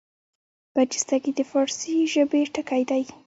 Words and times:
برجستګي 0.73 1.31
د 1.35 1.39
فاړسي 1.49 1.95
ژبي 2.13 2.41
ټکی 2.53 2.81
دﺉ. 2.89 3.07